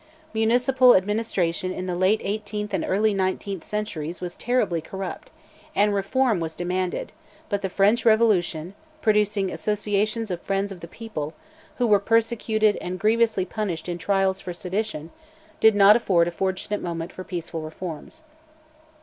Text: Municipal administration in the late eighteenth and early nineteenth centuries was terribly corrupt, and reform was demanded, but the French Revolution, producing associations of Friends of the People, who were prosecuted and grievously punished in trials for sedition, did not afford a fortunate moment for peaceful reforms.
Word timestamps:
Municipal 0.33 0.95
administration 0.95 1.71
in 1.71 1.85
the 1.85 1.93
late 1.95 2.19
eighteenth 2.23 2.73
and 2.73 2.83
early 2.83 3.13
nineteenth 3.13 3.63
centuries 3.63 4.19
was 4.19 4.35
terribly 4.35 4.81
corrupt, 4.81 5.29
and 5.75 5.93
reform 5.93 6.39
was 6.39 6.55
demanded, 6.55 7.11
but 7.49 7.61
the 7.61 7.69
French 7.69 8.03
Revolution, 8.03 8.73
producing 9.03 9.51
associations 9.51 10.31
of 10.31 10.41
Friends 10.41 10.71
of 10.71 10.79
the 10.79 10.87
People, 10.87 11.35
who 11.75 11.85
were 11.85 11.99
prosecuted 11.99 12.77
and 12.77 12.99
grievously 12.99 13.45
punished 13.45 13.87
in 13.87 13.99
trials 13.99 14.41
for 14.41 14.53
sedition, 14.55 15.11
did 15.59 15.75
not 15.75 15.95
afford 15.95 16.27
a 16.27 16.31
fortunate 16.31 16.81
moment 16.81 17.11
for 17.13 17.23
peaceful 17.23 17.61
reforms. 17.61 18.23